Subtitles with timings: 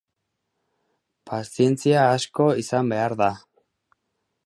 [1.33, 3.33] Pazientzia asko izan behar da.